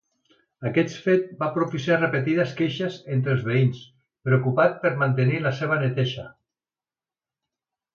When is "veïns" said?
3.51-3.85